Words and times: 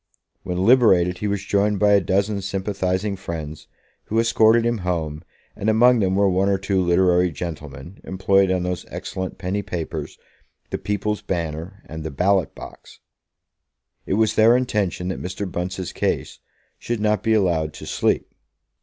When 0.41 0.57
liberated, 0.65 1.19
he 1.19 1.27
was 1.27 1.45
joined 1.45 1.77
by 1.79 1.91
a 1.91 2.01
dozen 2.01 2.41
sympathising 2.41 3.17
friends, 3.17 3.67
who 4.05 4.19
escorted 4.19 4.65
him 4.65 4.79
home, 4.79 5.21
and 5.55 5.69
among 5.69 5.99
them 5.99 6.15
were 6.15 6.27
one 6.27 6.49
or 6.49 6.57
two 6.57 6.81
literary 6.81 7.29
gentlemen, 7.29 8.01
employed 8.03 8.49
on 8.49 8.63
those 8.63 8.83
excellent 8.89 9.37
penny 9.37 9.61
papers, 9.61 10.17
the 10.71 10.79
People's 10.79 11.21
Banner 11.21 11.83
and 11.85 12.03
the 12.03 12.09
Ballot 12.09 12.55
box. 12.55 12.99
It 14.07 14.13
was 14.15 14.33
their 14.33 14.57
intention 14.57 15.09
that 15.09 15.21
Mr. 15.21 15.45
Bunce's 15.51 15.93
case 15.93 16.39
should 16.79 16.99
not 16.99 17.21
be 17.21 17.35
allowed 17.35 17.71
to 17.73 17.85
sleep. 17.85 18.33